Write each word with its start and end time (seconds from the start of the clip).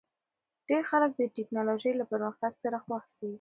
ډېر 0.69 0.83
خلک 0.91 1.11
د 1.15 1.21
ټکنالوژۍ 1.35 1.91
له 1.97 2.05
پرمختګ 2.11 2.51
سره 2.63 2.77
خوښ 2.85 3.05
دي. 3.19 3.29